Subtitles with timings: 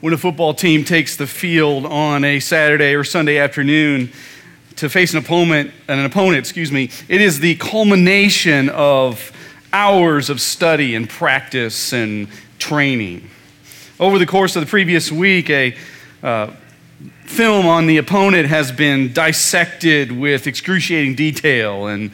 [0.00, 4.12] When a football team takes the field on a Saturday or Sunday afternoon,
[4.78, 9.32] to face an opponent, an opponent, excuse me, it is the culmination of
[9.72, 12.28] hours of study and practice and
[12.58, 13.28] training.
[13.98, 15.76] Over the course of the previous week, a
[16.22, 16.52] uh,
[17.24, 22.12] film on the opponent has been dissected with excruciating detail, and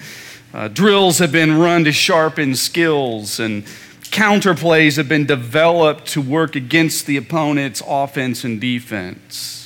[0.55, 3.65] uh, drills have been run to sharpen skills, and
[4.05, 9.64] counterplays have been developed to work against the opponent's offense and defense.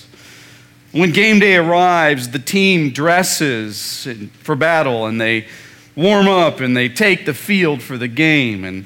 [0.99, 4.09] When game day arrives, the team dresses
[4.43, 5.47] for battle and they
[5.95, 8.65] warm up and they take the field for the game.
[8.65, 8.85] And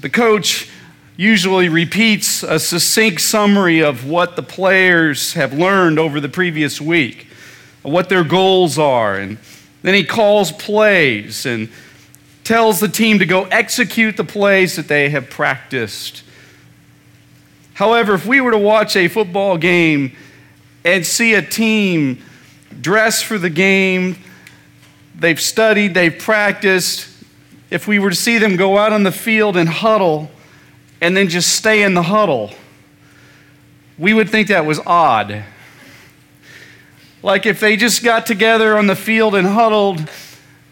[0.00, 0.68] the coach
[1.16, 7.28] usually repeats a succinct summary of what the players have learned over the previous week,
[7.80, 9.16] what their goals are.
[9.16, 9.38] And
[9.80, 11.70] then he calls plays and
[12.44, 16.24] tells the team to go execute the plays that they have practiced.
[17.72, 20.14] However, if we were to watch a football game,
[20.84, 22.22] and see a team
[22.80, 24.16] dress for the game.
[25.14, 27.08] They've studied, they've practiced.
[27.70, 30.30] If we were to see them go out on the field and huddle
[31.00, 32.50] and then just stay in the huddle,
[33.98, 35.44] we would think that was odd.
[37.22, 39.98] Like if they just got together on the field and huddled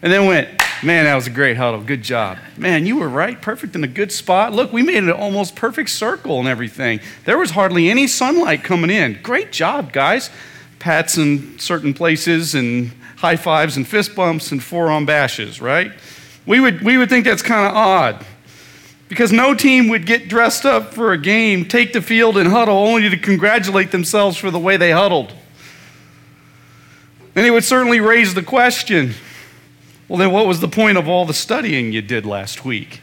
[0.01, 0.49] and then went,
[0.83, 1.81] Man, that was a great huddle.
[1.81, 2.39] Good job.
[2.57, 3.39] Man, you were right.
[3.39, 4.51] Perfect in a good spot.
[4.51, 7.01] Look, we made an almost perfect circle and everything.
[7.25, 9.19] There was hardly any sunlight coming in.
[9.21, 10.31] Great job, guys.
[10.79, 15.91] Pats in certain places and high fives and fist bumps and forearm bashes, right?
[16.47, 18.25] We would, we would think that's kind of odd
[19.07, 22.77] because no team would get dressed up for a game, take the field, and huddle
[22.77, 25.31] only to congratulate themselves for the way they huddled.
[27.35, 29.13] And it would certainly raise the question
[30.11, 32.99] well, then what was the point of all the studying you did last week?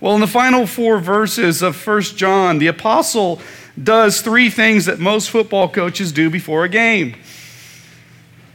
[0.00, 3.38] Well, in the final four verses of 1 John, the apostle
[3.80, 7.14] does three things that most football coaches do before a game.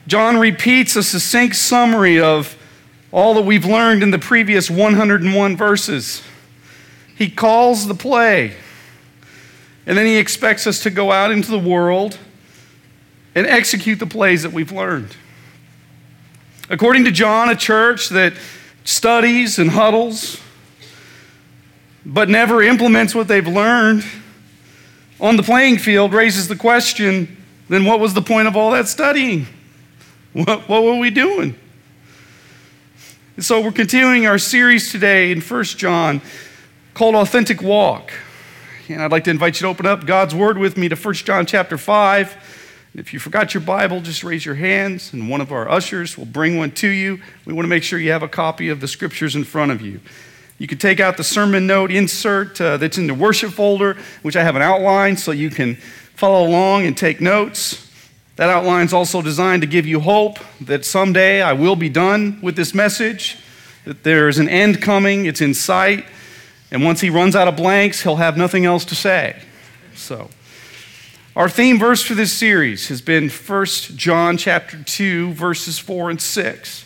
[0.07, 2.57] John repeats a succinct summary of
[3.11, 6.23] all that we've learned in the previous 101 verses.
[7.15, 8.55] He calls the play,
[9.85, 12.17] and then he expects us to go out into the world
[13.35, 15.15] and execute the plays that we've learned.
[16.69, 18.33] According to John, a church that
[18.83, 20.41] studies and huddles,
[22.05, 24.03] but never implements what they've learned
[25.19, 27.37] on the playing field raises the question
[27.69, 29.45] then what was the point of all that studying?
[30.33, 31.57] What, what were we doing?
[33.35, 36.21] And so we're continuing our series today in 1 John
[36.93, 38.13] called Authentic Walk.
[38.87, 41.13] And I'd like to invite you to open up God's Word with me to 1
[41.15, 42.56] John chapter 5.
[42.97, 46.25] If you forgot your Bible, just raise your hands, and one of our ushers will
[46.25, 47.21] bring one to you.
[47.45, 49.83] We want to make sure you have a copy of the scriptures in front of
[49.83, 49.99] you.
[50.57, 54.35] You can take out the sermon note insert uh, that's in the worship folder, which
[54.35, 55.75] I have an outline so you can
[56.15, 57.87] follow along and take notes.
[58.37, 62.39] That outline is also designed to give you hope that someday I will be done
[62.41, 63.37] with this message,
[63.85, 66.03] that there's an end coming, it's in sight,
[66.71, 69.39] and once he runs out of blanks, he'll have nothing else to say.
[69.93, 70.31] So,
[71.37, 73.65] our theme verse for this series has been 1
[73.95, 76.85] John chapter 2 verses 4 and 6.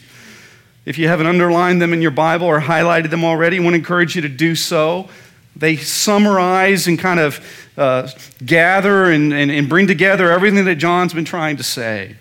[0.83, 3.77] If you haven't underlined them in your Bible or highlighted them already, I want to
[3.77, 5.07] encourage you to do so.
[5.55, 8.09] They summarize and kind of uh,
[8.45, 12.17] gather and, and, and bring together everything that John's been trying to say.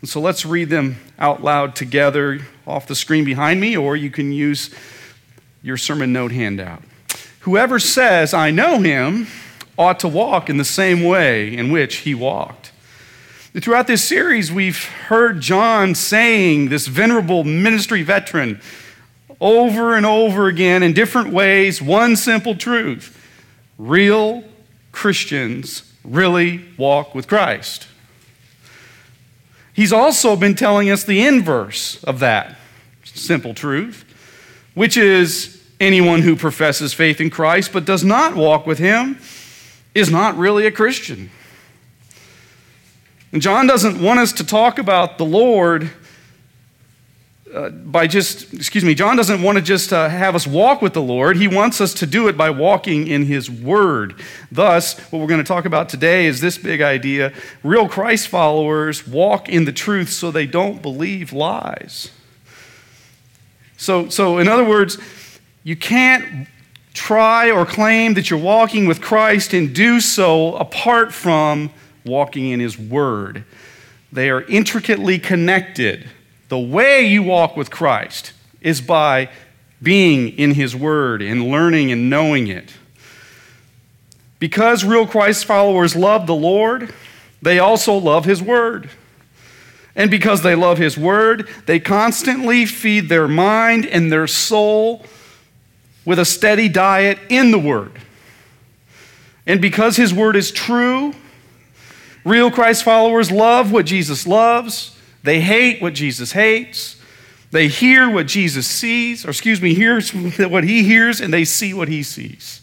[0.00, 4.08] And so let's read them out loud together off the screen behind me, or you
[4.08, 4.74] can use
[5.62, 6.82] your sermon note handout.
[7.40, 9.26] Whoever says, I know him,
[9.78, 12.72] ought to walk in the same way in which he walked.
[13.60, 18.60] Throughout this series, we've heard John saying, this venerable ministry veteran,
[19.40, 23.12] over and over again in different ways, one simple truth
[23.78, 24.44] real
[24.92, 27.86] Christians really walk with Christ.
[29.72, 32.56] He's also been telling us the inverse of that
[33.04, 34.04] simple truth,
[34.74, 39.18] which is anyone who professes faith in Christ but does not walk with him
[39.96, 41.30] is not really a Christian.
[43.32, 45.90] And John doesn't want us to talk about the Lord
[47.52, 50.92] uh, by just, excuse me, John doesn't want to just uh, have us walk with
[50.92, 51.38] the Lord.
[51.38, 54.20] He wants us to do it by walking in His Word.
[54.52, 57.32] Thus, what we're going to talk about today is this big idea
[57.62, 62.10] real Christ followers walk in the truth so they don't believe lies.
[63.78, 64.98] So, so in other words,
[65.64, 66.48] you can't
[66.96, 71.70] try or claim that you're walking with Christ and do so apart from
[72.04, 73.44] walking in His Word.
[74.10, 76.08] They are intricately connected.
[76.48, 79.28] The way you walk with Christ is by
[79.82, 82.72] being in His Word and learning and knowing it.
[84.38, 86.94] Because real Christ followers love the Lord,
[87.42, 88.88] they also love His Word.
[89.94, 95.04] And because they love His Word, they constantly feed their mind and their soul
[96.06, 97.92] with a steady diet in the Word.
[99.46, 101.12] And because His Word is true,
[102.24, 106.96] real Christ followers love what Jesus loves they hate what Jesus hates.
[107.50, 111.74] They hear what Jesus sees, or excuse me, hears what he hears, and they see
[111.74, 112.62] what he sees.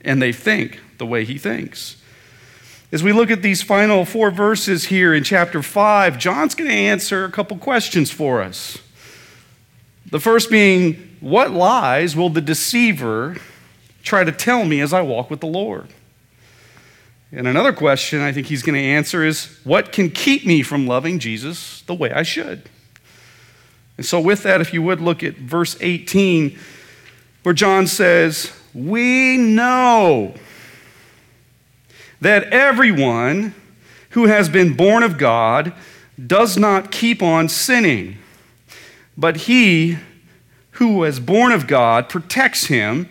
[0.00, 1.96] And they think the way he thinks.
[2.90, 6.76] As we look at these final four verses here in chapter 5, John's going to
[6.76, 8.78] answer a couple questions for us.
[10.10, 13.38] The first being, What lies will the deceiver
[14.02, 15.88] try to tell me as I walk with the Lord?
[17.32, 20.86] And another question I think he's going to answer is what can keep me from
[20.86, 22.68] loving Jesus the way I should?
[23.96, 26.58] And so, with that, if you would look at verse 18,
[27.42, 30.34] where John says, We know
[32.20, 33.54] that everyone
[34.10, 35.72] who has been born of God
[36.26, 38.18] does not keep on sinning,
[39.16, 39.96] but he
[40.74, 43.08] who was born of God protects him,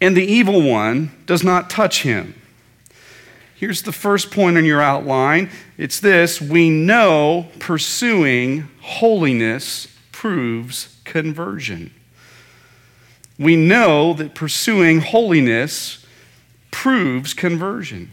[0.00, 2.34] and the evil one does not touch him.
[3.54, 5.48] Here's the first point in your outline
[5.78, 11.94] it's this we know pursuing holiness proves conversion.
[13.38, 16.04] We know that pursuing holiness
[16.72, 18.10] proves conversion.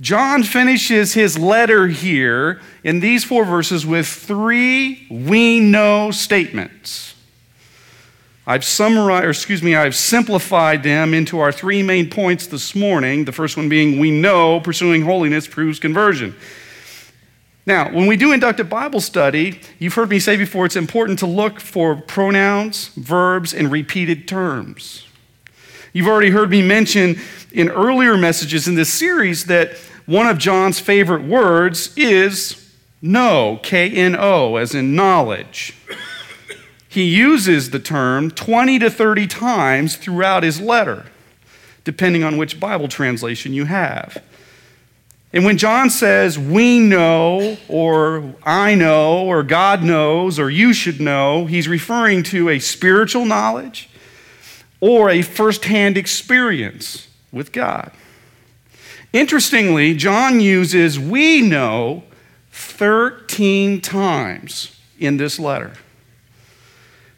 [0.00, 7.15] John finishes his letter here in these four verses with three we know statements.
[8.48, 13.24] I've summarized, or excuse me, I've simplified them into our three main points this morning.
[13.24, 16.36] The first one being we know pursuing holiness proves conversion.
[17.66, 21.26] Now, when we do inductive Bible study, you've heard me say before it's important to
[21.26, 25.04] look for pronouns, verbs, and repeated terms.
[25.92, 27.18] You've already heard me mention
[27.50, 32.72] in earlier messages in this series that one of John's favorite words is
[33.02, 35.74] know, K N O, as in knowledge
[36.96, 41.04] he uses the term 20 to 30 times throughout his letter,
[41.84, 44.24] depending on which Bible translation you have.
[45.30, 50.98] And when John says, we know, or I know, or God knows, or you should
[50.98, 53.90] know, he's referring to a spiritual knowledge
[54.80, 57.92] or a firsthand experience with God.
[59.12, 62.04] Interestingly, John uses we know
[62.52, 65.74] 13 times in this letter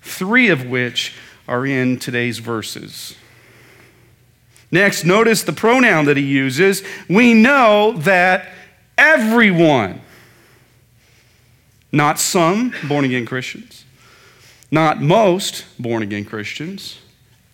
[0.08, 1.14] three of which
[1.46, 3.16] are in today's verses.
[4.70, 6.82] Next, notice the pronoun that he uses.
[7.08, 8.48] We know that
[8.98, 10.02] everyone,
[11.90, 13.84] not some born again Christians,
[14.70, 16.98] not most born again Christians,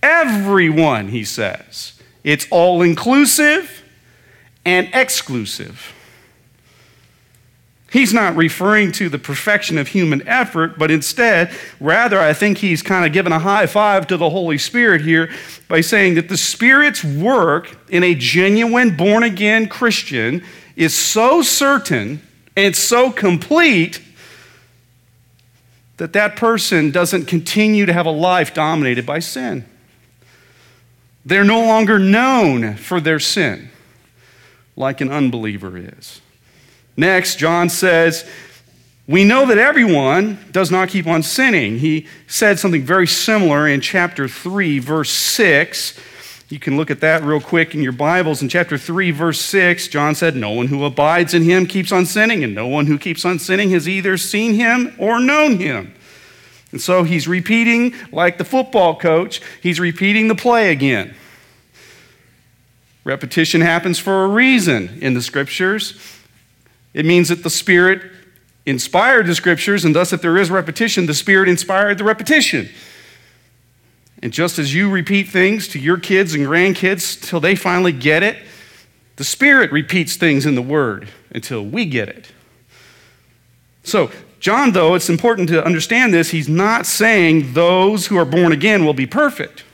[0.02, 2.00] everyone, he says.
[2.24, 3.84] It's all inclusive
[4.64, 5.93] and exclusive.
[7.94, 12.82] He's not referring to the perfection of human effort, but instead, rather, I think he's
[12.82, 15.30] kind of given a high five to the Holy Spirit here
[15.68, 20.42] by saying that the Spirit's work in a genuine born again Christian
[20.74, 22.20] is so certain
[22.56, 24.02] and so complete
[25.98, 29.64] that that person doesn't continue to have a life dominated by sin.
[31.24, 33.70] They're no longer known for their sin
[34.74, 36.20] like an unbeliever is.
[36.96, 38.28] Next, John says,
[39.06, 41.78] We know that everyone does not keep on sinning.
[41.78, 45.98] He said something very similar in chapter 3, verse 6.
[46.48, 48.42] You can look at that real quick in your Bibles.
[48.42, 52.06] In chapter 3, verse 6, John said, No one who abides in him keeps on
[52.06, 55.94] sinning, and no one who keeps on sinning has either seen him or known him.
[56.70, 61.14] And so he's repeating, like the football coach, he's repeating the play again.
[63.04, 65.98] Repetition happens for a reason in the scriptures.
[66.94, 68.10] It means that the Spirit
[68.64, 72.70] inspired the scriptures, and thus, if there is repetition, the Spirit inspired the repetition.
[74.22, 78.22] And just as you repeat things to your kids and grandkids till they finally get
[78.22, 78.38] it,
[79.16, 82.32] the Spirit repeats things in the Word until we get it.
[83.82, 84.10] So,
[84.40, 88.84] John, though, it's important to understand this, he's not saying those who are born again
[88.84, 89.64] will be perfect.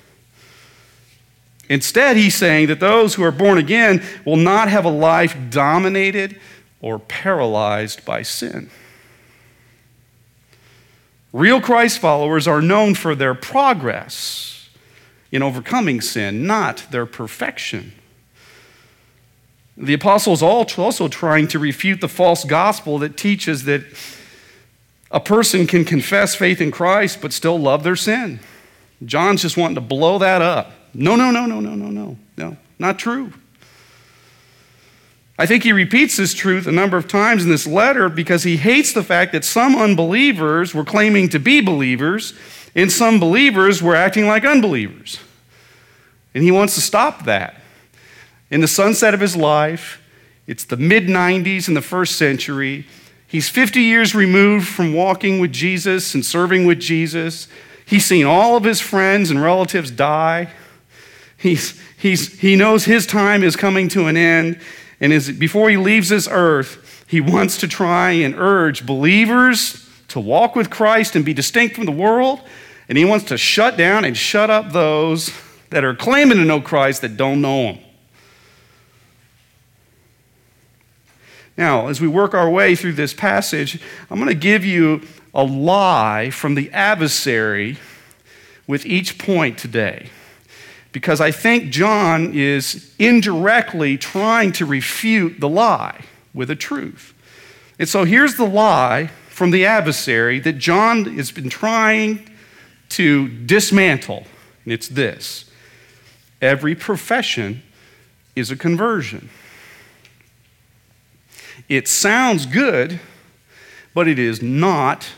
[1.68, 6.40] Instead, he's saying that those who are born again will not have a life dominated
[6.80, 8.70] or paralyzed by sin.
[11.32, 14.68] Real Christ followers are known for their progress
[15.30, 17.92] in overcoming sin, not their perfection.
[19.76, 23.82] The apostles also trying to refute the false gospel that teaches that
[25.10, 28.40] a person can confess faith in Christ but still love their sin.
[29.04, 30.72] John's just wanting to blow that up.
[30.92, 32.56] No, no, no, no, no, no, no, no.
[32.78, 33.32] Not true.
[35.40, 38.58] I think he repeats this truth a number of times in this letter because he
[38.58, 42.34] hates the fact that some unbelievers were claiming to be believers
[42.74, 45.18] and some believers were acting like unbelievers.
[46.34, 47.54] And he wants to stop that.
[48.50, 50.02] In the sunset of his life,
[50.46, 52.86] it's the mid 90s in the first century.
[53.26, 57.48] He's 50 years removed from walking with Jesus and serving with Jesus.
[57.86, 60.50] He's seen all of his friends and relatives die.
[61.38, 64.60] He's, he's, he knows his time is coming to an end.
[65.00, 70.20] And as, before he leaves this earth, he wants to try and urge believers to
[70.20, 72.40] walk with Christ and be distinct from the world.
[72.88, 75.32] And he wants to shut down and shut up those
[75.70, 77.78] that are claiming to know Christ that don't know him.
[81.56, 83.80] Now, as we work our way through this passage,
[84.10, 85.02] I'm going to give you
[85.34, 87.78] a lie from the adversary
[88.66, 90.10] with each point today
[90.92, 96.04] because I think John is indirectly trying to refute the lie
[96.34, 97.14] with a truth.
[97.78, 102.28] And so here's the lie from the adversary that John has been trying
[102.90, 104.26] to dismantle,
[104.64, 105.50] and it's this
[106.42, 107.62] every profession
[108.34, 109.28] is a conversion.
[111.68, 112.98] It sounds good,
[113.94, 115.08] but it is not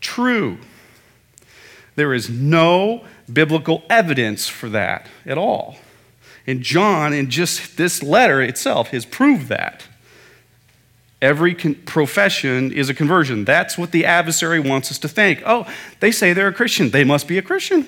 [0.00, 0.58] true.
[1.94, 5.76] There is no biblical evidence for that at all.
[6.46, 9.84] And John, in just this letter itself, has proved that.
[11.20, 13.44] Every con- profession is a conversion.
[13.44, 15.42] That's what the adversary wants us to think.
[15.44, 15.70] Oh,
[16.00, 16.90] they say they're a Christian.
[16.90, 17.86] They must be a Christian.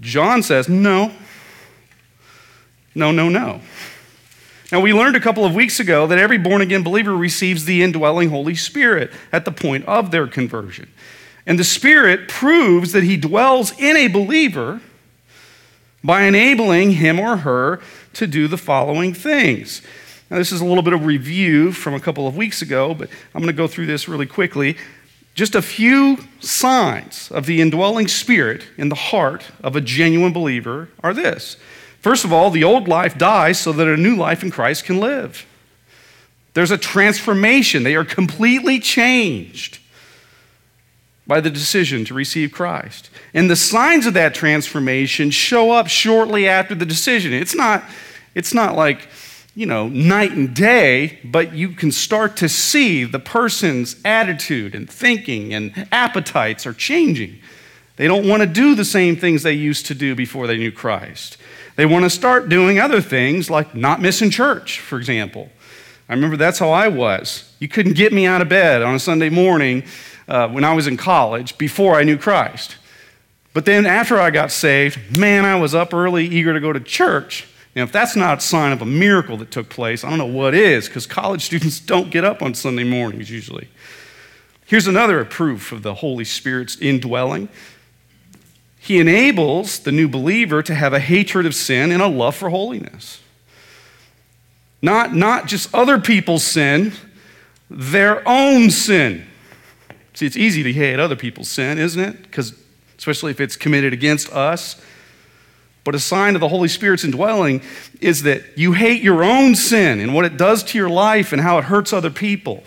[0.00, 1.12] John says, no.
[2.94, 3.60] No, no, no.
[4.72, 7.82] Now, we learned a couple of weeks ago that every born again believer receives the
[7.82, 10.90] indwelling Holy Spirit at the point of their conversion.
[11.46, 14.80] And the Spirit proves that He dwells in a believer
[16.04, 17.80] by enabling him or her
[18.14, 19.82] to do the following things.
[20.30, 23.08] Now, this is a little bit of review from a couple of weeks ago, but
[23.34, 24.76] I'm going to go through this really quickly.
[25.34, 30.88] Just a few signs of the indwelling spirit in the heart of a genuine believer
[31.02, 31.56] are this.
[32.00, 34.98] First of all, the old life dies so that a new life in Christ can
[34.98, 35.46] live.
[36.54, 39.78] There's a transformation, they are completely changed
[41.26, 43.10] by the decision to receive Christ.
[43.32, 47.32] And the signs of that transformation show up shortly after the decision.
[47.32, 47.84] It's not,
[48.34, 49.08] it's not like,
[49.54, 54.90] you know, night and day, but you can start to see the person's attitude and
[54.90, 57.38] thinking and appetites are changing.
[57.96, 60.72] They don't want to do the same things they used to do before they knew
[60.72, 61.36] Christ.
[61.76, 65.50] They want to start doing other things like not missing church, for example.
[66.08, 67.54] I remember that's how I was.
[67.58, 69.84] You couldn't get me out of bed on a Sunday morning
[70.28, 72.76] uh, when I was in college before I knew Christ.
[73.54, 76.80] But then after I got saved, man, I was up early, eager to go to
[76.80, 77.46] church.
[77.74, 80.26] Now, if that's not a sign of a miracle that took place, I don't know
[80.26, 83.68] what is, because college students don't get up on Sunday mornings usually.
[84.66, 87.48] Here's another proof of the Holy Spirit's indwelling.
[88.78, 92.50] He enables the new believer to have a hatred of sin and a love for
[92.50, 93.20] holiness.
[94.80, 96.92] Not, not just other people's sin,
[97.70, 99.26] their own sin.
[100.14, 102.22] See, it's easy to hate other people's sin, isn't it?
[102.22, 102.54] Because
[102.98, 104.80] especially if it's committed against us.
[105.84, 107.62] But a sign of the Holy Spirit's indwelling
[108.00, 111.42] is that you hate your own sin and what it does to your life and
[111.42, 112.62] how it hurts other people.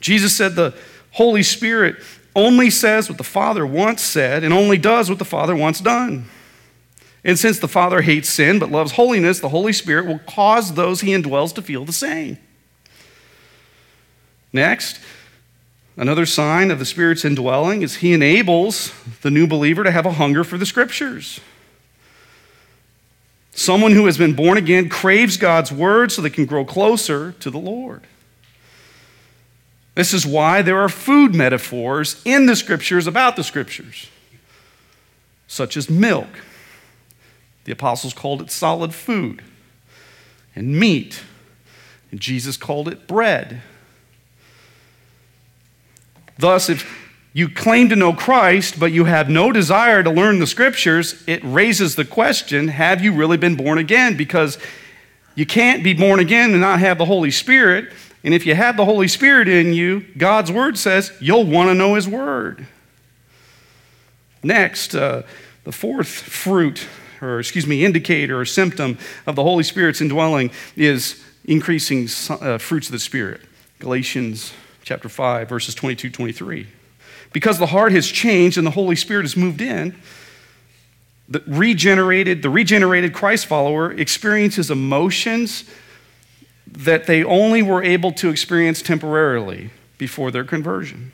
[0.00, 0.74] Jesus said the
[1.12, 1.96] Holy Spirit
[2.34, 6.24] only says what the Father once said and only does what the Father once done.
[7.24, 11.02] And since the Father hates sin but loves holiness, the Holy Spirit will cause those
[11.02, 12.38] he indwells to feel the same.
[14.52, 15.00] Next,
[15.96, 20.12] Another sign of the Spirit's indwelling is He enables the new believer to have a
[20.12, 21.40] hunger for the Scriptures.
[23.52, 27.50] Someone who has been born again craves God's Word so they can grow closer to
[27.50, 28.02] the Lord.
[29.94, 34.08] This is why there are food metaphors in the Scriptures about the Scriptures,
[35.46, 36.26] such as milk.
[37.64, 39.42] The apostles called it solid food,
[40.56, 41.22] and meat,
[42.10, 43.62] and Jesus called it bread.
[46.38, 46.84] Thus, if
[47.32, 51.42] you claim to know Christ, but you have no desire to learn the scriptures, it
[51.42, 54.16] raises the question have you really been born again?
[54.16, 54.58] Because
[55.34, 57.92] you can't be born again and not have the Holy Spirit.
[58.22, 61.74] And if you have the Holy Spirit in you, God's Word says you'll want to
[61.74, 62.66] know His Word.
[64.42, 65.22] Next, uh,
[65.64, 66.86] the fourth fruit,
[67.20, 72.88] or excuse me, indicator or symptom of the Holy Spirit's indwelling is increasing uh, fruits
[72.88, 73.40] of the Spirit.
[73.80, 74.52] Galatians
[74.84, 76.66] chapter 5, verses 22 23.
[77.32, 79.96] Because the heart has changed and the Holy Spirit has moved in,
[81.28, 85.64] the regenerated, the regenerated Christ follower experiences emotions
[86.66, 91.12] that they only were able to experience temporarily before their conversion.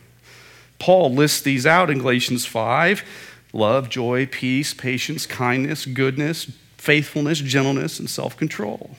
[0.78, 3.04] Paul lists these out in Galatians 5
[3.52, 8.96] love, joy, peace, patience, kindness, goodness, faithfulness, gentleness, and self control.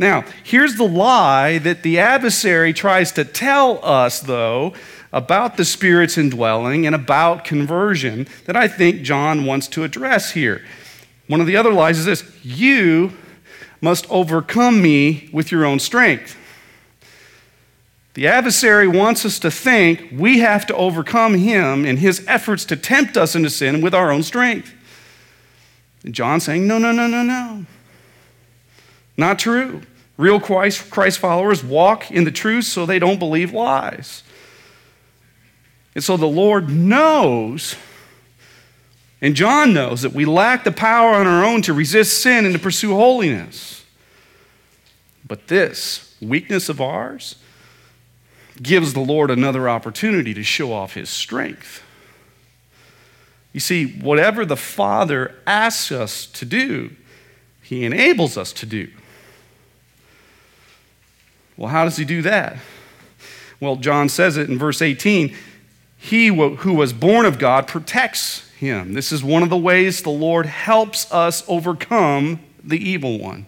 [0.00, 4.72] Now, here's the lie that the adversary tries to tell us, though,
[5.12, 10.64] about the Spirit's indwelling and about conversion that I think John wants to address here.
[11.26, 13.12] One of the other lies is this you
[13.82, 16.34] must overcome me with your own strength.
[18.14, 22.76] The adversary wants us to think we have to overcome him in his efforts to
[22.76, 24.72] tempt us into sin with our own strength.
[26.04, 27.66] And John's saying, no, no, no, no, no.
[29.18, 29.82] Not true.
[30.20, 34.22] Real Christ, Christ followers walk in the truth so they don't believe lies.
[35.94, 37.74] And so the Lord knows,
[39.22, 42.52] and John knows, that we lack the power on our own to resist sin and
[42.52, 43.86] to pursue holiness.
[45.26, 47.36] But this weakness of ours
[48.60, 51.82] gives the Lord another opportunity to show off his strength.
[53.54, 56.90] You see, whatever the Father asks us to do,
[57.62, 58.90] he enables us to do.
[61.60, 62.56] Well, how does he do that?
[63.60, 65.36] Well, John says it in verse 18
[65.98, 68.94] he who was born of God protects him.
[68.94, 73.44] This is one of the ways the Lord helps us overcome the evil one.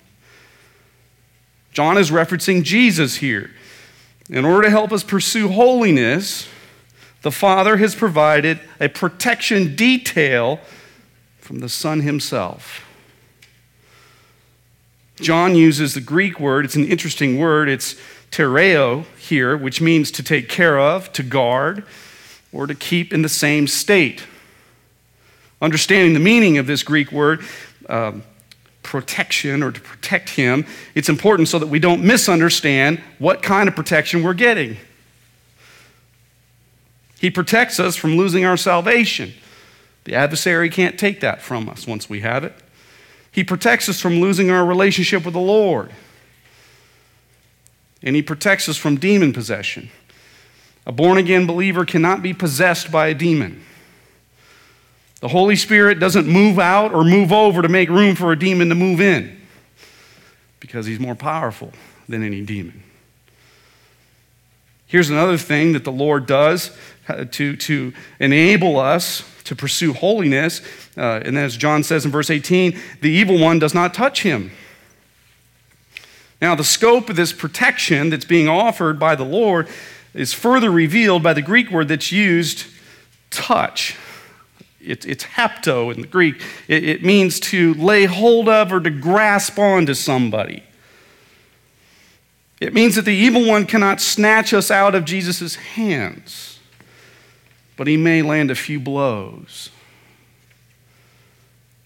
[1.73, 3.51] John is referencing Jesus here.
[4.29, 6.47] In order to help us pursue holiness,
[7.23, 10.61] the Father has provided a protection detail
[11.41, 12.87] from the Son himself.
[15.23, 17.97] John uses the Greek word, it's an interesting word, it's
[18.31, 21.85] tereo here, which means to take care of, to guard
[22.53, 24.25] or to keep in the same state.
[25.61, 27.43] Understanding the meaning of this Greek word,
[27.89, 28.13] uh,
[28.83, 33.77] protection or to protect him, it's important so that we don't misunderstand what kind of
[33.77, 34.77] protection we're getting.
[37.21, 39.33] He protects us from losing our salvation.
[40.05, 42.55] The adversary can't take that from us once we have it.
[43.33, 45.91] He protects us from losing our relationship with the Lord.
[48.03, 49.91] And he protects us from demon possession.
[50.87, 53.65] A born again believer cannot be possessed by a demon.
[55.21, 58.69] The Holy Spirit doesn't move out or move over to make room for a demon
[58.69, 59.41] to move in
[60.61, 61.73] because he's more powerful
[62.09, 62.83] than any demon.
[64.87, 66.77] Here's another thing that the Lord does
[67.09, 70.61] uh, to, to enable us to pursue holiness.
[70.97, 74.51] Uh, and as John says in verse 18, the evil one does not touch him.
[76.41, 79.69] Now, the scope of this protection that's being offered by the Lord
[80.13, 82.67] is further revealed by the Greek word that's used,
[83.31, 83.97] touch.
[84.81, 86.43] It, it's hapto in the Greek.
[86.67, 90.65] It, it means to lay hold of or to grasp onto somebody.
[92.61, 96.52] It means that the evil one cannot snatch us out of Jesus' hands,
[97.83, 99.69] but he may land a few blows.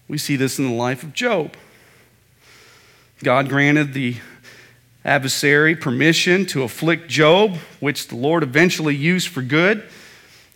[0.07, 1.55] We see this in the life of Job.
[3.23, 4.17] God granted the
[5.03, 9.89] adversary permission to afflict Job, which the Lord eventually used for good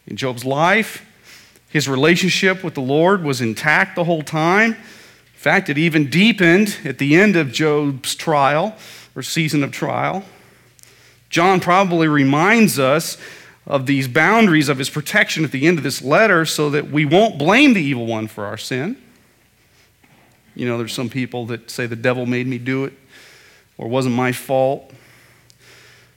[0.06, 1.04] in Job's life.
[1.70, 4.74] His relationship with the Lord was intact the whole time.
[4.74, 4.78] In
[5.34, 8.76] fact, it even deepened at the end of Job's trial
[9.16, 10.24] or season of trial.
[11.32, 13.18] John probably reminds us
[13.68, 17.06] of these boundaries of his protection at the end of this letter so that we
[17.06, 18.98] won't blame the evil one for our sin.
[20.56, 22.94] You know, there's some people that say the devil made me do it
[23.78, 24.92] or wasn't my fault.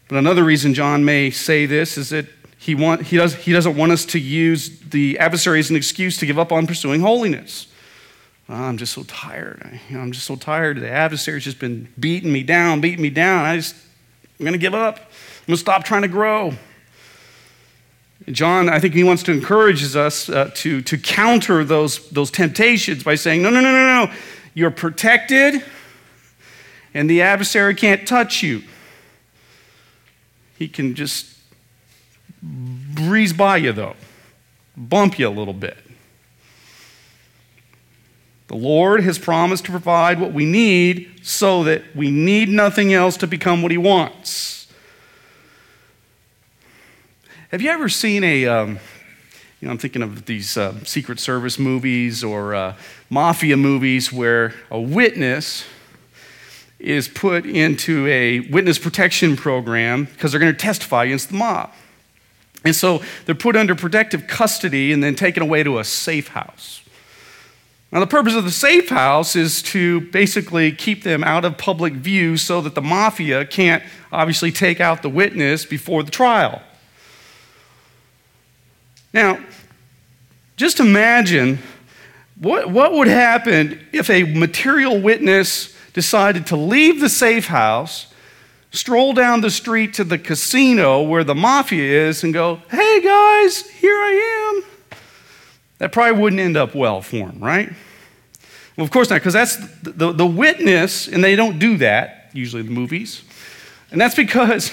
[0.09, 2.27] But another reason John may say this is that
[2.59, 6.17] he, want, he, does, he doesn't want us to use the adversary as an excuse
[6.19, 7.67] to give up on pursuing holiness.
[8.49, 9.63] Oh, I'm just so tired.
[9.65, 10.81] I, you know, I'm just so tired.
[10.81, 13.45] The adversary's just been beating me down, beating me down.
[13.45, 13.75] I just,
[14.39, 14.97] I'm going to give up.
[14.99, 16.53] I'm going to stop trying to grow.
[18.31, 23.05] John, I think he wants to encourage us uh, to, to counter those, those temptations
[23.05, 24.13] by saying, no, no, no, no, no.
[24.55, 25.63] You're protected
[26.95, 28.63] and the adversary can't touch you.
[30.57, 31.27] He can just
[32.41, 33.97] breeze by you, though,
[34.77, 35.77] bump you a little bit.
[38.47, 43.17] The Lord has promised to provide what we need so that we need nothing else
[43.17, 44.64] to become what He wants.
[47.55, 48.81] Have you ever seen a, um,
[49.61, 52.75] you know, I'm thinking of these uh, Secret Service movies or uh,
[53.11, 55.65] mafia movies where a witness
[56.81, 61.73] is put into a witness protection program because they're going to testify against the mob.
[62.65, 66.83] And so they're put under protective custody and then taken away to a safe house.
[67.93, 71.93] Now, the purpose of the safe house is to basically keep them out of public
[71.93, 76.61] view so that the mafia can't obviously take out the witness before the trial.
[79.15, 79.39] Now,
[80.57, 81.61] just imagine
[82.37, 88.13] what, what would happen if a material witness decided to leave the safe house,
[88.73, 93.71] stroll down the street to the casino where the mafia is, and go, hey guys,
[93.71, 94.99] here I am.
[95.79, 97.73] That probably wouldn't end up well for him, right?
[98.77, 102.31] Well, of course not, because that's the, the, the, witness, and they don't do that,
[102.33, 103.23] usually in the movies.
[103.93, 104.73] And that's because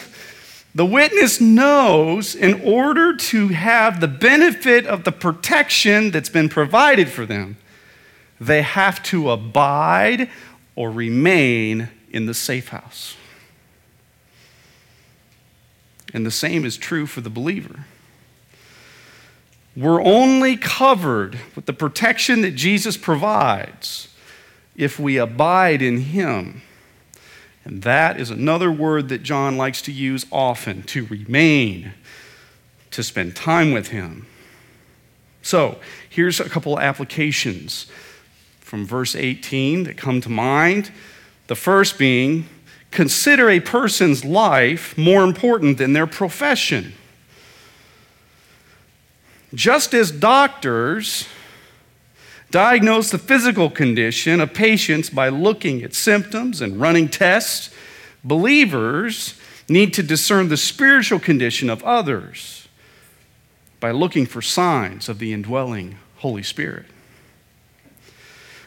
[0.74, 7.10] the witness knows in order to have the benefit of the protection that's been provided
[7.10, 7.58] for them,
[8.40, 10.30] they have to abide
[10.76, 13.16] or remain in the safe house.
[16.14, 17.86] And the same is true for the believer.
[19.76, 24.10] We're only covered with the protection that Jesus provides
[24.76, 26.62] if we abide in Him.
[27.64, 31.94] And that is another word that John likes to use often to remain,
[32.92, 34.26] to spend time with Him.
[35.42, 37.88] So, here's a couple applications
[38.60, 40.92] from verse 18 that come to mind.
[41.48, 42.48] The first being,
[42.90, 46.94] consider a person's life more important than their profession.
[49.54, 51.28] Just as doctors
[52.52, 57.74] diagnose the physical condition of patients by looking at symptoms and running tests,
[58.24, 59.36] believers
[59.68, 62.68] need to discern the spiritual condition of others
[63.80, 66.86] by looking for signs of the indwelling Holy Spirit.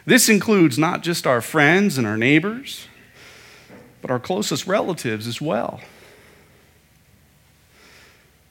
[0.07, 2.89] This includes not just our friends and our neighbors,
[4.03, 5.81] but our closest relatives as well.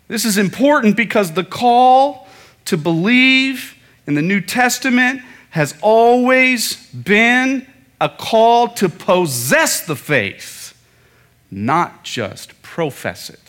[0.08, 2.28] This is important because the call
[2.66, 3.76] to believe
[4.08, 7.68] in the New Testament has always been
[8.02, 10.78] a call to possess the faith,
[11.50, 13.40] not just profess it.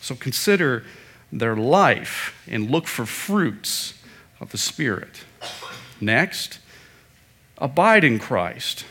[0.00, 0.84] So consider
[1.32, 3.94] their life and look for fruits
[4.40, 5.24] of the Spirit.
[6.00, 6.60] Next,
[7.58, 8.84] abide in Christ.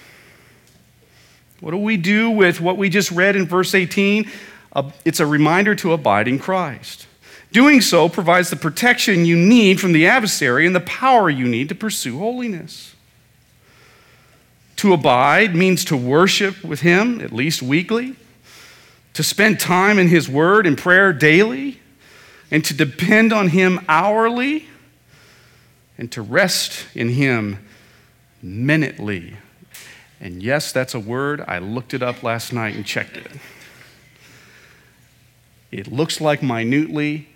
[1.59, 4.29] What do we do with what we just read in verse 18?
[4.73, 7.06] Uh, it's a reminder to abide in Christ.
[7.51, 11.69] Doing so provides the protection you need from the adversary and the power you need
[11.69, 12.93] to pursue holiness.
[14.77, 18.15] To abide means to worship with Him, at least weekly,
[19.13, 21.79] to spend time in His Word and prayer daily,
[22.51, 24.67] and to depend on Him hourly
[25.97, 27.65] and to rest in Him
[28.41, 29.35] minutely.
[30.19, 31.43] And yes, that's a word.
[31.47, 33.31] I looked it up last night and checked it.
[35.71, 37.27] It looks like minutely,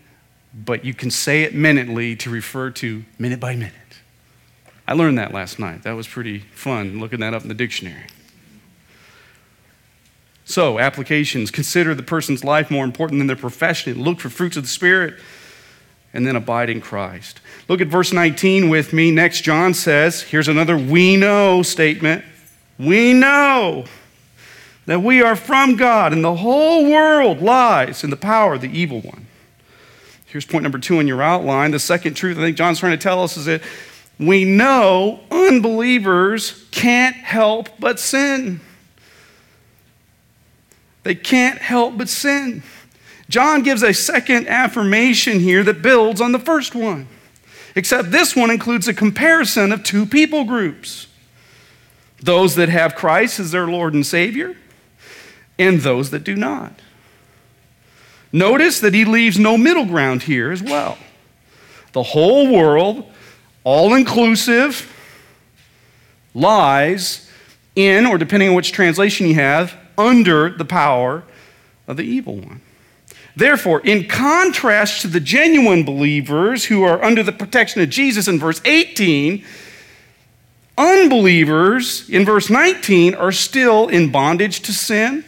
[0.54, 3.74] but you can say it minutely to refer to minute by minute.
[4.88, 5.84] I learned that last night.
[5.84, 8.08] That was pretty fun looking that up in the dictionary.
[10.44, 14.04] So, applications consider the person's life more important than their profession.
[14.04, 15.18] Look for fruits of the Spirit
[16.14, 17.40] and then abide in Christ.
[17.70, 19.12] Look at verse 19 with me.
[19.12, 22.26] Next, John says, here's another we know statement.
[22.78, 23.86] We know
[24.88, 28.78] that we are from God, and the whole world lies in the power of the
[28.78, 29.28] evil one.
[30.32, 31.72] Here's point number two in your outline.
[31.72, 33.62] The second truth I think John's trying to tell us is that
[34.18, 38.62] we know unbelievers can't help but sin.
[41.04, 42.64] They can't help but sin.
[43.28, 47.10] John gives a second affirmation here that builds on the first one,
[47.76, 51.08] except this one includes a comparison of two people groups
[52.22, 54.56] those that have Christ as their Lord and Savior,
[55.60, 56.72] and those that do not.
[58.34, 60.98] Notice that he leaves no middle ground here as well.
[61.94, 63.12] The whole world,
[63.64, 64.92] all inclusive,
[66.34, 67.30] lies
[67.76, 71.24] in, or depending on which translation you have, under the power
[71.88, 72.62] of the evil one.
[73.36, 78.40] Therefore, in contrast to the genuine believers who are under the protection of Jesus in
[78.40, 79.44] verse 18,
[80.78, 85.24] unbelievers in verse 19 are still in bondage to sin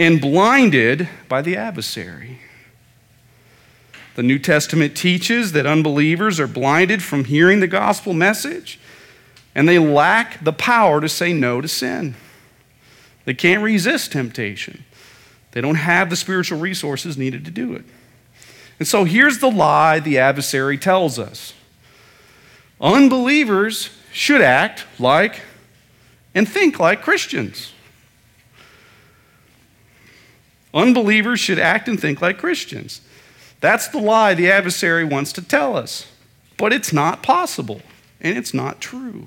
[0.00, 2.38] and blinded by the adversary.
[4.14, 8.80] The New Testament teaches that unbelievers are blinded from hearing the gospel message
[9.54, 12.14] and they lack the power to say no to sin.
[13.26, 14.84] They can't resist temptation.
[15.52, 17.84] They don't have the spiritual resources needed to do it.
[18.78, 21.52] And so here's the lie the adversary tells us
[22.80, 25.42] unbelievers should act like
[26.34, 27.72] and think like Christians.
[30.72, 33.00] Unbelievers should act and think like Christians.
[33.60, 36.06] That's the lie the adversary wants to tell us.
[36.56, 37.82] But it's not possible,
[38.20, 39.26] and it's not true.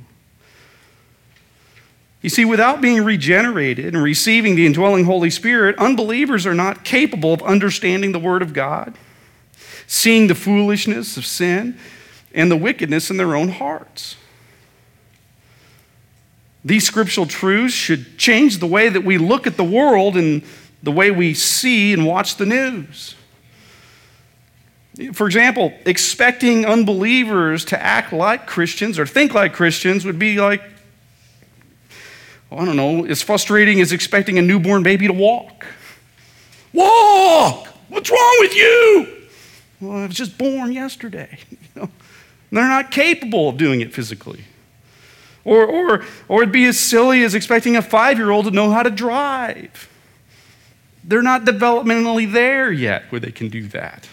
[2.21, 7.33] You see, without being regenerated and receiving the indwelling Holy Spirit, unbelievers are not capable
[7.33, 8.93] of understanding the Word of God,
[9.87, 11.77] seeing the foolishness of sin
[12.33, 14.15] and the wickedness in their own hearts.
[16.63, 20.43] These scriptural truths should change the way that we look at the world and
[20.83, 23.15] the way we see and watch the news.
[25.13, 30.61] For example, expecting unbelievers to act like Christians or think like Christians would be like
[32.51, 35.65] I don't know, as frustrating as expecting a newborn baby to walk.
[36.71, 37.67] Walk!
[37.89, 39.07] What's wrong with you?
[39.81, 41.39] Well, I was just born yesterday.
[41.75, 41.89] You know?
[42.51, 44.43] They're not capable of doing it physically.
[45.43, 48.69] Or, or, or it'd be as silly as expecting a five year old to know
[48.69, 49.89] how to drive.
[51.03, 54.07] They're not developmentally there yet where they can do that.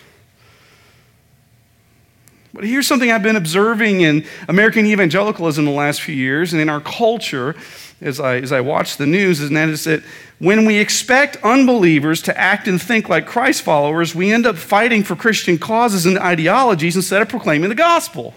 [2.52, 6.68] But here's something I've been observing in American evangelicalism the last few years and in
[6.68, 7.54] our culture
[8.00, 10.02] as I, as I watch the news, and that is that
[10.38, 15.04] when we expect unbelievers to act and think like Christ followers, we end up fighting
[15.04, 18.34] for Christian causes and ideologies instead of proclaiming the gospel.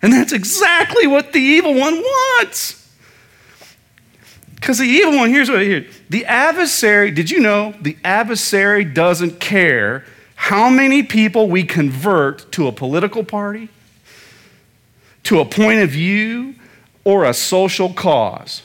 [0.00, 2.85] And that's exactly what the evil one wants.
[4.66, 5.86] Because the evil one, here's what here.
[6.10, 12.66] The adversary, did you know the adversary doesn't care how many people we convert to
[12.66, 13.68] a political party,
[15.22, 16.56] to a point of view,
[17.04, 18.62] or a social cause.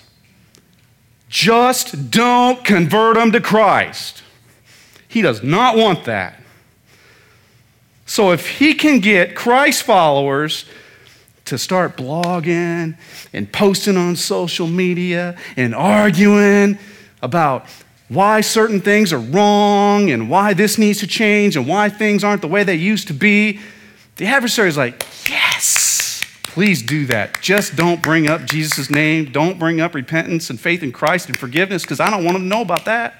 [1.29, 4.23] Just don't convert them to Christ.
[5.07, 6.35] He does not want that.
[8.07, 10.65] So if he can get Christ followers
[11.51, 12.97] to start blogging
[13.31, 16.79] and posting on social media and arguing
[17.21, 17.65] about
[18.09, 22.41] why certain things are wrong and why this needs to change and why things aren't
[22.41, 23.59] the way they used to be,
[24.17, 25.91] the adversary is like, yes,
[26.51, 27.41] Please do that.
[27.41, 29.31] Just don't bring up Jesus' name.
[29.31, 32.41] Don't bring up repentance and faith in Christ and forgiveness because I don't want them
[32.41, 33.15] to know about that.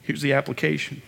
[0.00, 1.02] Here's the application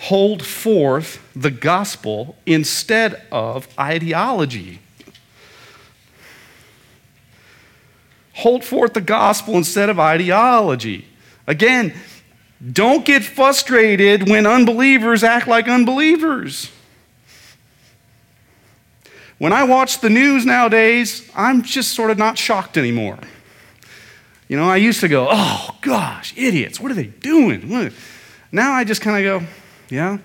[0.00, 4.80] hold forth the gospel instead of ideology.
[8.34, 11.06] Hold forth the gospel instead of ideology.
[11.46, 11.94] Again,
[12.72, 16.70] don't get frustrated when unbelievers act like unbelievers.
[19.38, 23.18] When I watch the news nowadays, I'm just sort of not shocked anymore.
[24.48, 27.92] You know, I used to go, oh gosh, idiots, what are they doing?
[28.52, 29.46] Now I just kind of go,
[29.88, 30.18] yeah,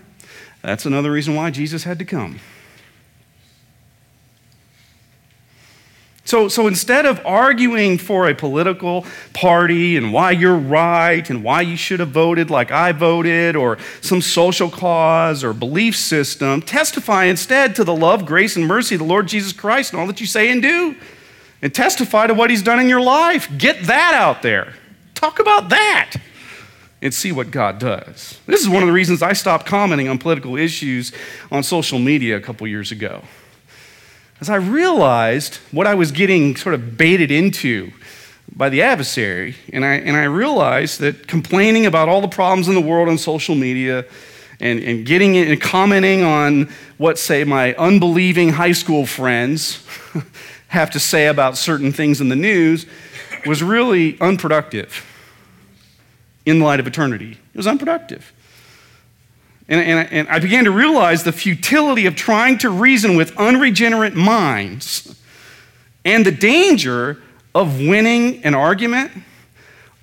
[0.62, 2.40] that's another reason why Jesus had to come.
[6.24, 11.62] So, so instead of arguing for a political party and why you're right and why
[11.62, 17.26] you should have voted like I voted or some social cause or belief system, testify
[17.26, 20.22] instead to the love, grace, and mercy of the Lord Jesus Christ and all that
[20.22, 20.96] you say and do.
[21.64, 23.52] And testify to what he's done in your life.
[23.58, 24.74] Get that out there.
[25.14, 26.16] Talk about that
[27.02, 28.40] and see what God does.
[28.46, 31.12] This is one of the reasons I stopped commenting on political issues
[31.52, 33.24] on social media a couple years ago
[34.42, 37.92] as I realized what I was getting sort of baited into
[38.54, 42.74] by the adversary, and I, and I realized that complaining about all the problems in
[42.74, 44.04] the world on social media
[44.60, 49.86] and, and getting and commenting on what, say, my unbelieving high school friends
[50.68, 52.86] have to say about certain things in the news
[53.46, 55.06] was really unproductive
[56.46, 57.32] in the light of eternity.
[57.32, 58.34] It was unproductive.
[59.68, 64.16] And, and, and I began to realize the futility of trying to reason with unregenerate
[64.16, 65.16] minds
[66.04, 67.22] and the danger
[67.54, 69.12] of winning an argument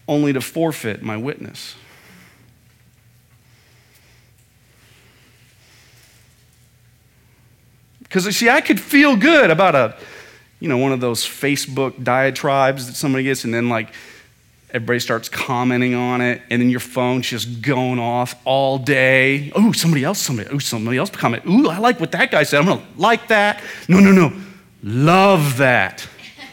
[0.06, 1.74] only to forfeit my witness.
[8.02, 9.96] Because, see, I could feel good about a,
[10.60, 13.92] you know, one of those Facebook diatribes that somebody gets, and then, like,
[14.70, 19.50] Everybody starts commenting on it, and then your phone's just going off all day.
[19.54, 21.46] Oh, somebody else, somebody, oh, somebody else comment.
[21.46, 22.60] Ooh, I like what that guy said.
[22.60, 23.62] I'm gonna like that.
[23.88, 24.30] No, no, no.
[24.82, 26.06] Love that.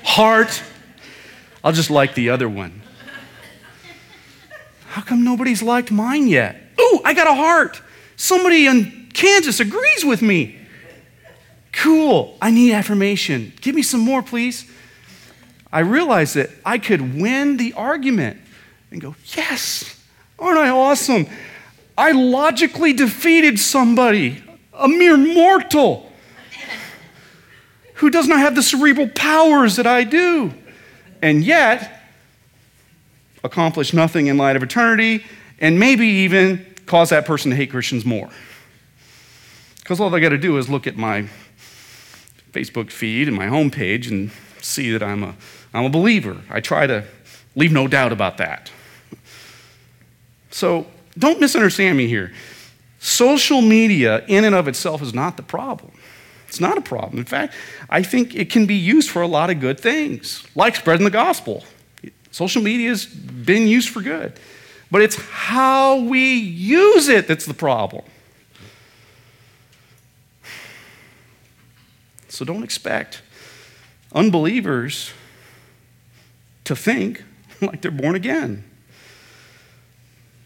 [0.03, 0.63] Heart.
[1.61, 2.81] I'll just like the other one.
[4.85, 6.55] How come nobody's liked mine yet?
[6.79, 7.81] Ooh, I got a heart.
[8.15, 10.57] Somebody in Kansas agrees with me.
[11.73, 12.37] Cool.
[12.41, 13.51] I need affirmation.
[13.59, 14.71] Give me some more, please.
[15.75, 18.39] I realized that I could win the argument
[18.91, 20.01] and go, Yes,
[20.39, 21.27] aren't I awesome?
[21.97, 24.41] I logically defeated somebody,
[24.73, 26.09] a mere mortal,
[27.95, 30.53] who does not have the cerebral powers that I do,
[31.21, 32.03] and yet
[33.43, 35.25] accomplish nothing in light of eternity,
[35.59, 38.29] and maybe even cause that person to hate Christians more.
[39.79, 41.27] Because all they got to do is look at my
[42.53, 45.35] Facebook feed and my homepage and see that I'm a,
[45.75, 46.37] I'm a believer.
[46.49, 47.03] I try to
[47.53, 48.71] leave no doubt about that.
[50.49, 52.31] So don't misunderstand me here.
[52.99, 55.91] Social media, in and of itself, is not the problem.
[56.47, 57.19] It's not a problem.
[57.19, 57.53] In fact,
[57.89, 61.11] I think it can be used for a lot of good things, like spreading the
[61.11, 61.65] gospel.
[62.31, 64.31] Social media has been used for good.
[64.89, 68.05] But it's how we use it that's the problem.
[72.29, 73.21] So don't expect
[74.13, 75.11] unbelievers
[76.65, 77.23] to think
[77.61, 78.63] like they're born again.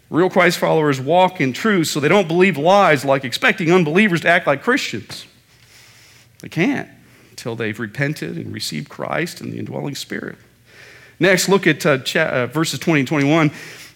[0.10, 4.28] Real Christ followers walk in truth so they don't believe lies like expecting unbelievers to
[4.28, 5.26] act like Christians.
[6.42, 6.90] They can't
[7.30, 10.38] until they've repented and received Christ and the indwelling Spirit.
[11.20, 13.52] Next, look at uh, cha- uh, verses 20 and 21.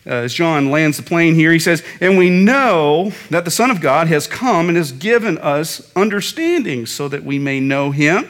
[0.05, 3.71] Uh, as John lands the plane here, he says, And we know that the Son
[3.71, 8.29] of God has come and has given us understanding so that we may know him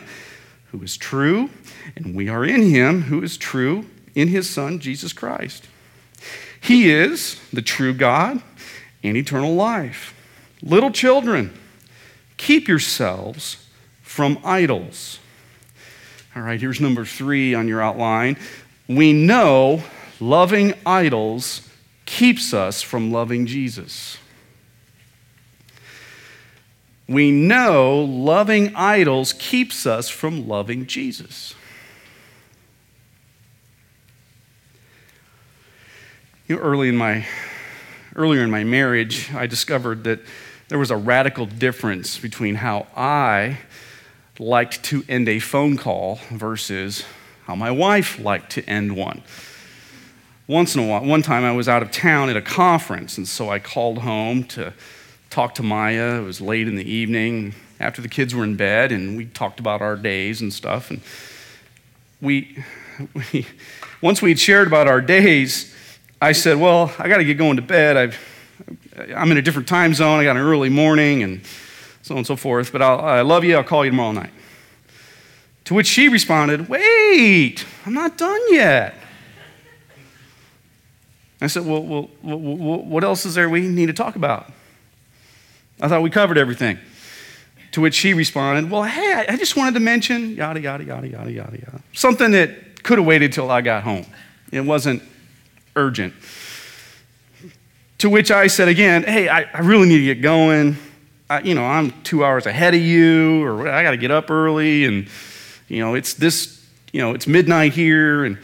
[0.71, 1.49] who is true,
[1.95, 5.67] and we are in him who is true in his Son, Jesus Christ.
[6.59, 8.41] He is the true God
[9.03, 10.15] and eternal life.
[10.61, 11.53] Little children,
[12.37, 13.67] keep yourselves
[14.01, 15.19] from idols.
[16.35, 18.37] All right, here's number three on your outline.
[18.87, 19.83] We know
[20.19, 21.67] loving idols
[22.05, 24.17] keeps us from loving Jesus.
[27.07, 31.53] We know loving idols keeps us from loving Jesus.
[36.53, 37.25] You know, early in my,
[38.15, 40.19] earlier in my marriage, I discovered that
[40.67, 43.57] there was a radical difference between how I
[44.37, 47.05] liked to end a phone call versus
[47.45, 49.23] how my wife liked to end one
[50.45, 53.27] once in a while, one time I was out of town at a conference, and
[53.27, 54.73] so I called home to
[55.31, 56.21] talk to Maya.
[56.21, 59.59] It was late in the evening after the kids were in bed, and we talked
[59.59, 60.91] about our days and stuff.
[60.91, 61.01] And
[62.21, 62.63] we,
[63.15, 63.47] we
[64.01, 65.73] once we had shared about our days,
[66.23, 67.97] I said, Well, I got to get going to bed.
[67.97, 68.17] I've,
[69.13, 70.21] I'm in a different time zone.
[70.21, 71.41] I got an early morning, and
[72.01, 72.71] so on and so forth.
[72.71, 73.57] But I'll, I love you.
[73.57, 74.29] I'll call you tomorrow night.
[75.65, 78.95] To which she responded, Wait, I'm not done yet.
[81.41, 82.07] I said, well, well,
[82.37, 84.49] what else is there we need to talk about?
[85.81, 86.79] I thought we covered everything.
[87.73, 91.31] To which she responded, Well, hey, I just wanted to mention yada, yada, yada, yada,
[91.33, 91.81] yada, yada.
[91.91, 94.05] Something that could have waited till I got home.
[94.53, 95.03] It wasn't
[95.75, 96.13] urgent.
[97.99, 100.77] To which I said again, Hey, I, I really need to get going.
[101.29, 104.29] I, you know, I'm two hours ahead of you, or I got to get up
[104.29, 105.07] early, and,
[105.67, 108.25] you know, it's this, you know, it's midnight here.
[108.25, 108.37] And,